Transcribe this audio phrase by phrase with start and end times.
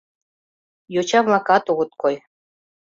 [0.93, 2.15] Йоча-влакат огыт кой.